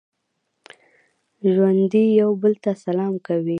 ژوندي 1.53 2.03
یو 2.21 2.29
بل 2.41 2.53
ته 2.63 2.71
سلام 2.85 3.13
کوي 3.27 3.49